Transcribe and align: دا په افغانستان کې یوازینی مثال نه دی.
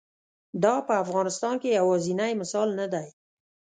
دا 0.63 0.75
په 0.87 0.93
افغانستان 1.03 1.55
کې 1.61 1.77
یوازینی 1.79 2.31
مثال 2.41 2.69
نه 2.79 2.87
دی. 2.93 3.07